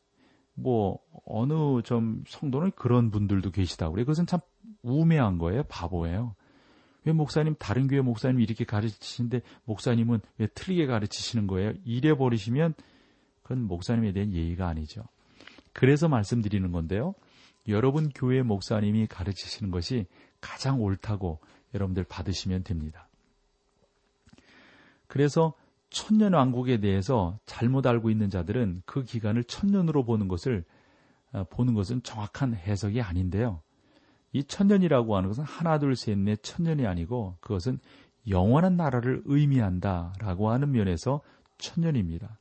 뭐 0.54 0.98
어느 1.24 1.83
좀 1.83 2.24
성도는 2.26 2.72
그런 2.76 3.11
분들도 3.11 3.50
계시다고 3.50 3.92
그래. 3.92 4.04
그것은 4.04 4.26
참 4.26 4.40
우매한 4.83 5.38
거예요. 5.38 5.62
바보예요. 5.64 6.35
왜 7.04 7.12
목사님 7.12 7.54
다른 7.59 7.87
교회 7.87 8.00
목사님 8.00 8.40
이렇게 8.40 8.64
가르치시는데 8.64 9.42
목사님은 9.64 10.20
왜 10.38 10.46
틀리게 10.48 10.87
가르치시는 10.87 11.46
거예요? 11.46 11.74
이래 11.85 12.14
버리시면 12.14 12.74
그건 13.42 13.62
목사님에 13.62 14.12
대한 14.12 14.33
예의가 14.33 14.66
아니죠. 14.66 15.02
그래서 15.72 16.09
말씀드리는 16.09 16.72
건데요. 16.72 17.14
여러분 17.68 18.11
교회 18.14 18.42
목사님이 18.42 19.07
가르치시는 19.07 19.70
것이 19.70 20.07
가장 20.40 20.83
옳다고 20.83 21.40
여러분들 21.72 22.05
받으시면 22.05 22.64
됩니다. 22.64 23.09
그래서 25.07 25.55
천년 25.90 26.35
왕국에 26.35 26.81
대해서 26.81 27.38
잘못 27.46 27.87
알고 27.87 28.11
있는 28.11 28.29
자들은 28.29 28.83
그 28.85 29.05
기간을 29.05 29.44
천년으로 29.44 30.05
보는 30.05 30.29
것을 30.29 30.64
어, 31.33 31.44
보는 31.44 31.74
것은 31.74 32.03
정확한 32.03 32.55
해석이 32.55 33.00
아닌데요. 33.00 33.62
이 34.33 34.42
천년이라고 34.44 35.16
하는 35.16 35.29
것은 35.29 35.44
하나 35.44 35.79
둘 35.79 35.92
셋 35.92 36.18
넷 36.18 36.42
천년이 36.42 36.87
아니고 36.87 37.37
그것은 37.40 37.79
영원한 38.29 38.77
나라를 38.77 39.22
의미한다라고 39.24 40.50
하는 40.50 40.72
면에서 40.72 41.20
천년입니다. 41.59 42.38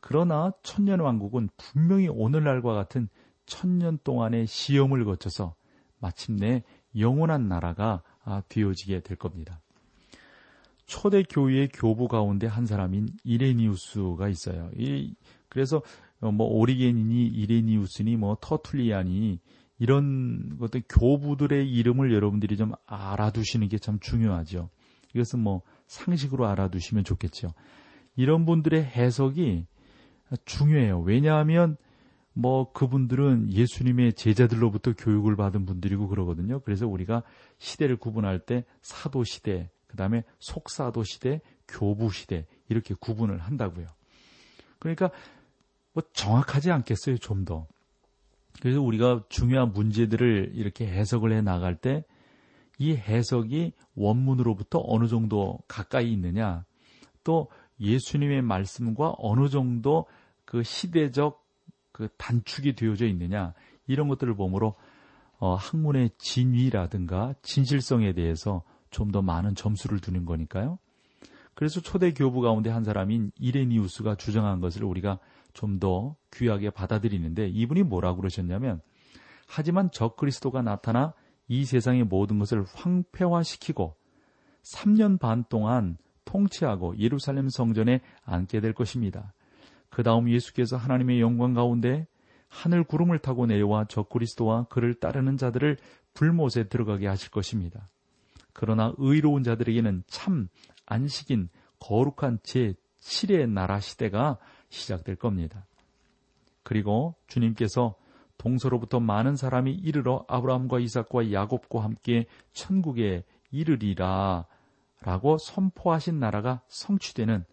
그러나 0.00 0.52
천년 0.62 1.00
왕국은 1.00 1.48
분명히 1.56 2.08
오늘날과 2.08 2.74
같은 2.74 3.08
천년 3.46 3.98
동안의 4.04 4.46
시험을 4.46 5.04
거쳐서 5.04 5.54
마침내 5.98 6.62
영원한 6.98 7.48
나라가 7.48 8.02
아, 8.24 8.42
되어지게 8.48 9.00
될 9.00 9.16
겁니다. 9.16 9.60
초대 10.86 11.22
교회의 11.22 11.68
교부 11.72 12.08
가운데 12.08 12.46
한 12.46 12.66
사람인 12.66 13.08
이레니우스가 13.24 14.28
있어요. 14.28 14.70
이, 14.76 15.14
그래서 15.48 15.82
뭐 16.20 16.46
오리겐이니 16.46 17.26
이레니우스니 17.26 18.16
뭐 18.16 18.36
터툴리안이 18.40 19.40
이런 19.78 20.56
것들 20.58 20.82
교부들의 20.88 21.70
이름을 21.70 22.12
여러분들이 22.12 22.56
좀 22.56 22.72
알아두시는 22.86 23.68
게 23.68 23.78
참 23.78 23.98
중요하죠. 23.98 24.70
이것은 25.14 25.40
뭐 25.40 25.62
상식으로 25.86 26.46
알아두시면 26.46 27.04
좋겠죠. 27.04 27.52
이런 28.16 28.46
분들의 28.46 28.82
해석이 28.84 29.66
중요해요. 30.44 31.00
왜냐하면 31.00 31.76
뭐 32.34 32.72
그분들은 32.72 33.52
예수님의 33.52 34.14
제자들로부터 34.14 34.92
교육을 34.92 35.36
받은 35.36 35.64
분들이고 35.66 36.08
그러거든요. 36.08 36.60
그래서 36.60 36.86
우리가 36.86 37.22
시대를 37.58 37.96
구분할 37.96 38.40
때 38.40 38.64
사도 38.82 39.24
시대, 39.24 39.70
그 39.86 39.96
다음에 39.96 40.24
속사도 40.40 41.04
시대, 41.04 41.40
교부 41.66 42.10
시대 42.10 42.46
이렇게 42.68 42.94
구분을 42.94 43.38
한다고요. 43.38 43.86
그러니까 44.78 45.10
뭐 45.92 46.02
정확하지 46.12 46.70
않겠어요, 46.72 47.18
좀 47.18 47.44
더. 47.44 47.66
그래서 48.60 48.82
우리가 48.82 49.24
중요한 49.28 49.72
문제들을 49.72 50.52
이렇게 50.54 50.86
해석을 50.86 51.32
해 51.32 51.40
나갈 51.40 51.76
때 51.76 52.04
이 52.78 52.96
해석이 52.96 53.72
원문으로부터 53.94 54.82
어느 54.84 55.06
정도 55.06 55.58
가까이 55.68 56.12
있느냐, 56.12 56.64
또 57.22 57.48
예수님의 57.80 58.42
말씀과 58.42 59.14
어느 59.18 59.48
정도 59.48 60.06
그 60.44 60.62
시대적 60.62 61.43
그 61.94 62.08
단축이 62.18 62.74
되어져 62.74 63.06
있느냐, 63.06 63.54
이런 63.86 64.08
것들을 64.08 64.34
보므로 64.34 64.74
어, 65.38 65.54
학문의 65.54 66.10
진위라든가 66.18 67.34
진실성에 67.42 68.12
대해서 68.12 68.62
좀 68.90 69.10
더 69.10 69.22
많은 69.22 69.54
점수를 69.54 70.00
두는 70.00 70.24
거니까요. 70.24 70.78
그래서 71.54 71.80
초대 71.80 72.12
교부 72.12 72.40
가운데 72.40 72.68
한 72.70 72.82
사람인 72.84 73.30
이레니우스가 73.38 74.16
주장한 74.16 74.60
것을 74.60 74.84
우리가 74.84 75.18
좀 75.52 75.78
더 75.78 76.16
귀하게 76.32 76.70
받아들이는데 76.70 77.48
이분이 77.48 77.84
뭐라고 77.84 78.18
그러셨냐면 78.18 78.80
하지만 79.46 79.90
적 79.92 80.16
그리스도가 80.16 80.62
나타나 80.62 81.14
이 81.46 81.64
세상의 81.64 82.04
모든 82.04 82.40
것을 82.40 82.64
황폐화시키고 82.74 83.94
3년 84.62 85.20
반 85.20 85.44
동안 85.48 85.96
통치하고 86.24 86.98
예루살렘 86.98 87.48
성전에 87.48 88.00
앉게 88.24 88.60
될 88.60 88.72
것입니다. 88.72 89.32
그 89.94 90.02
다음 90.02 90.28
예수께서 90.28 90.76
하나님의 90.76 91.20
영광 91.20 91.54
가운데 91.54 92.08
하늘 92.48 92.82
구름을 92.82 93.20
타고 93.20 93.46
내려와 93.46 93.84
적 93.84 94.08
그리스도와 94.08 94.64
그를 94.64 94.94
따르는 94.94 95.36
자들을 95.36 95.76
불못에 96.14 96.64
들어가게 96.68 97.06
하실 97.06 97.30
것입니다. 97.30 97.88
그러나 98.52 98.92
의로운 98.98 99.44
자들에게는 99.44 100.02
참 100.08 100.48
안식인 100.86 101.48
거룩한 101.78 102.38
제7의 102.38 103.48
나라 103.48 103.78
시대가 103.78 104.38
시작될 104.68 105.14
겁니다. 105.14 105.64
그리고 106.64 107.14
주님께서 107.28 107.94
동서로부터 108.36 108.98
많은 108.98 109.36
사람이 109.36 109.74
이르러 109.74 110.24
아브라함과 110.26 110.80
이삭과 110.80 111.30
야곱과 111.30 111.84
함께 111.84 112.26
천국에 112.52 113.22
이르리라 113.52 114.46
라고 115.02 115.38
선포하신 115.38 116.18
나라가 116.18 116.62
성취되는 116.66 117.44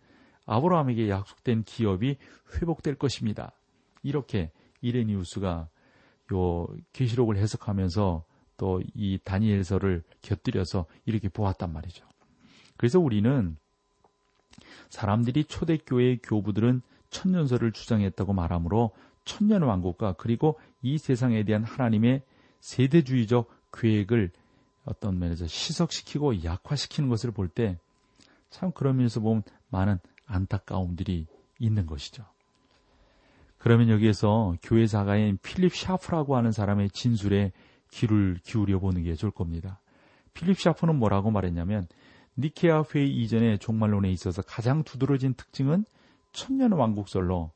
아브라함에게 0.51 1.09
약속된 1.09 1.63
기업이 1.63 2.17
회복될 2.55 2.95
것입니다. 2.95 3.53
이렇게 4.03 4.51
이레니우스가 4.81 5.69
요 6.33 6.67
계시록을 6.93 7.37
해석하면서 7.37 8.25
또 8.57 8.81
이 8.93 9.17
다니엘서를 9.23 10.03
곁들여서 10.21 10.85
이렇게 11.05 11.29
보았단 11.29 11.71
말이죠. 11.73 12.05
그래서 12.77 12.99
우리는 12.99 13.57
사람들이 14.89 15.45
초대교회의 15.45 16.19
교부들은 16.21 16.81
천년설을 17.09 17.71
주장했다고 17.71 18.33
말하므로 18.33 18.91
천년 19.25 19.63
왕국과 19.63 20.13
그리고 20.13 20.59
이 20.81 20.97
세상에 20.97 21.43
대한 21.43 21.63
하나님의 21.63 22.21
세대주의적 22.59 23.49
계획을 23.73 24.31
어떤 24.85 25.17
면에서 25.19 25.47
시석시키고 25.47 26.43
약화시키는 26.43 27.09
것을 27.09 27.31
볼 27.31 27.47
때 27.49 27.77
참 28.51 28.71
그런 28.73 28.97
면에서 28.97 29.19
보면 29.21 29.43
많은 29.69 29.97
안타까움들이 30.32 31.28
있는 31.60 31.86
것이죠. 31.86 32.24
그러면 33.58 33.89
여기에서 33.89 34.56
교회 34.63 34.88
사가인 34.88 35.38
필립 35.44 35.76
샤프라고 35.76 36.36
하는 36.36 36.52
사람의 36.52 36.89
진술에 36.89 37.52
귀를 37.91 38.39
기울여 38.44 38.80
보는 38.80 39.04
게 39.04 39.13
좋을 39.13 39.32
겁니다. 39.32 39.80
필립 40.34 40.60
샤프는 40.60 40.96
뭐라고 40.96 41.30
말했냐면 41.30 41.88
니케아 42.38 42.86
회의 42.96 43.15
이전의 43.15 43.60
종말론에 43.60 44.10
있어서 44.12 44.41
가장 44.41 44.84
두드러진 44.84 45.34
특징은 45.36 45.86
천년 46.32 46.72
왕국설로 46.72 47.52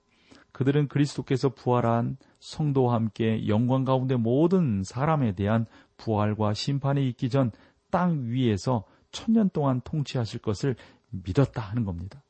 그들은 0.52 0.88
그리스도께서 0.88 1.50
부활한 1.50 2.18
성도와 2.40 2.94
함께 2.94 3.48
영광 3.48 3.84
가운데 3.84 4.16
모든 4.16 4.84
사람에 4.84 5.34
대한 5.34 5.66
부활과 5.98 6.54
심판이 6.54 7.08
있기 7.10 7.30
전 7.30 7.52
땅 7.96 8.26
위에서 8.26 8.84
천년 9.14 9.50
동안 9.52 9.80
통치하실 9.86 10.42
것을 10.42 10.76
믿었다 11.12 11.62
하는 11.62 11.86
겁니다. 11.86 12.22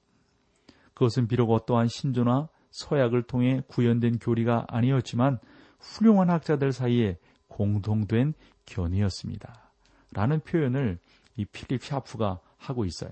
그것은 0.96 1.28
비록 1.28 1.52
어떠한 1.52 1.88
신조나 1.88 2.50
서약을 2.72 3.24
통해 3.24 3.62
구현된 3.68 4.18
교리가 4.20 4.66
아니었지만 4.68 5.40
훌륭한 5.80 6.30
학자들 6.30 6.72
사이에 6.72 7.18
공동된 7.48 8.34
견해였습니다. 8.66 9.72
라는 10.12 10.40
표현을 10.40 10.98
이 11.38 11.46
필립 11.46 11.84
샤프가 11.84 12.40
하고 12.58 12.86
있어요. 12.86 13.12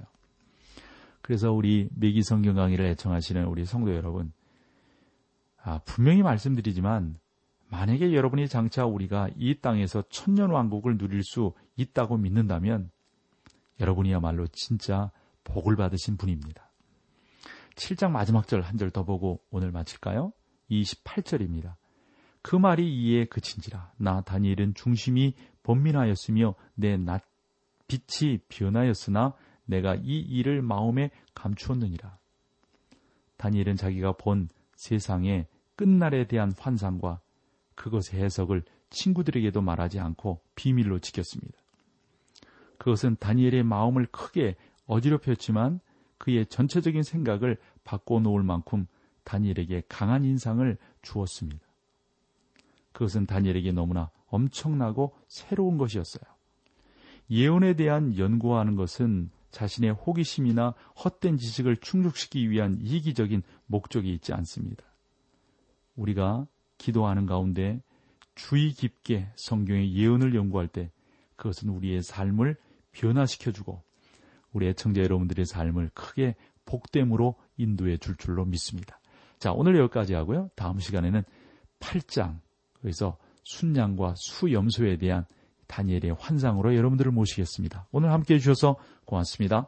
그래서 1.22 1.52
우리 1.52 1.88
매기 1.96 2.24
성경 2.24 2.56
강의를 2.56 2.86
애청하시는 2.86 3.46
우리 3.46 3.65
성도 3.65 3.96
여러분, 3.96 4.34
아, 5.62 5.80
분명히 5.86 6.22
말씀드리지만 6.24 7.17
만약에 7.69 8.13
여러분이 8.13 8.48
장차 8.48 8.86
우리가 8.86 9.30
이 9.38 9.56
땅에서 9.60 10.04
천년 10.10 10.52
왕국을 10.52 10.98
누릴 10.98 11.24
수 11.24 11.54
있다고 11.76 12.17
믿는다면 12.17 12.91
여러분이야말로 13.80 14.48
진짜 14.48 15.12
복을 15.43 15.76
받으신 15.76 16.17
분입니다. 16.17 16.62
7장 17.75 18.12
마지막 18.12 18.47
절 18.47 18.62
한 18.62 18.77
절 18.77 18.91
더 18.91 19.03
보고 19.03 19.41
오늘 19.49 19.71
마칠까요? 19.71 20.33
28절입니다. 20.69 21.75
그 22.41 22.55
말이 22.55 22.93
이에 22.93 23.25
그친지라 23.25 23.93
나 23.97 24.21
다니엘은 24.21 24.73
중심이 24.75 25.36
번민하였으며 25.63 26.55
내낯 26.75 27.23
빛이 27.88 28.39
변하였으나 28.49 29.33
내가 29.65 29.95
이 29.95 30.19
일을 30.19 30.62
마음에 30.62 31.09
감추었느니라. 31.36 32.17
다니엘은 33.38 33.75
자기가 33.75 34.13
본 34.13 34.49
세상의 34.75 35.47
끝날에 35.75 36.27
대한 36.27 36.53
환상과 36.57 37.21
그것의 37.75 38.21
해석을 38.21 38.63
친구들에게도 38.89 39.62
말하지 39.62 39.99
않고 39.99 40.41
비밀로 40.55 40.99
지켰습니다. 40.99 41.57
그것은 42.77 43.15
다니엘의 43.19 43.63
마음을 43.63 44.05
크게 44.07 44.55
어지럽혔지만 44.86 45.79
그의 46.17 46.45
전체적인 46.45 47.04
생각을 47.04 47.58
바꿔놓을 47.84 48.43
만큼 48.43 48.88
다니엘에게 49.23 49.84
강한 49.88 50.26
인상을 50.26 50.78
주었습니다. 51.02 51.65
그것은 52.91 53.26
다니엘에게 53.26 53.71
너무나 53.71 54.12
엄청나고 54.28 55.15
새로운 55.28 55.78
것이었어요. 55.78 56.23
예언에 57.30 57.76
대한 57.76 58.17
연구하는 58.17 58.76
것은 58.76 59.32
자신의 59.52 59.91
호기심이나 59.91 60.73
헛된 61.04 61.38
지식을 61.38 61.78
충족시키기 61.78 62.49
위한 62.49 62.80
이기적인 62.82 63.43
목적이 63.67 64.13
있지 64.13 64.34
않습니다. 64.34 64.84
우리가 65.95 66.47
기도하는 66.78 67.26
가운데 67.26 67.82
주의 68.36 68.71
깊게 68.71 69.30
성경의 69.36 69.93
예언을 69.93 70.34
연구할 70.34 70.67
때 70.67 70.91
그것은 71.36 71.69
우리의 71.69 72.02
삶을 72.02 72.58
변화시켜주고 72.91 73.84
우리 74.53 74.67
애청자 74.67 75.01
여러분들의 75.01 75.45
삶을 75.45 75.91
크게 75.93 76.35
복됨으로 76.65 77.35
인도해 77.57 77.97
줄 77.97 78.15
줄로 78.15 78.45
믿습니다. 78.45 78.99
자, 79.39 79.51
오늘 79.51 79.77
여기까지 79.77 80.13
하고요. 80.13 80.49
다음 80.55 80.79
시간에는 80.79 81.23
8장, 81.79 82.39
그래서 82.79 83.17
순양과 83.43 84.13
수염소에 84.15 84.97
대한 84.97 85.25
다니엘의 85.67 86.15
환상으로 86.17 86.75
여러분들을 86.75 87.11
모시겠습니다. 87.11 87.87
오늘 87.91 88.11
함께 88.11 88.35
해주셔서 88.35 88.77
고맙습니다. 89.05 89.67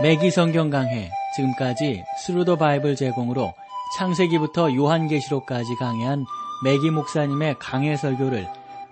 맥기 0.00 0.30
성경 0.30 0.70
강해 0.70 1.10
지금까지 1.34 2.04
Thru 2.24 2.42
the 2.42 2.56
Bible 2.56 2.94
제공으로 2.94 3.52
창세기부터 3.98 4.74
요한계시록까지 4.74 5.74
강해한 5.76 6.24
맥기 6.62 6.90
목사님의 6.90 7.56
강해 7.58 7.96
설교를 7.96 8.46